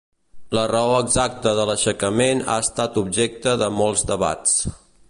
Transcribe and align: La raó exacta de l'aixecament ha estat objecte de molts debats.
La 0.57 0.61
raó 0.71 0.95
exacta 1.01 1.53
de 1.59 1.65
l'aixecament 1.71 2.43
ha 2.55 2.57
estat 2.69 2.99
objecte 3.05 3.57
de 3.65 3.73
molts 3.83 4.09
debats. 4.15 4.61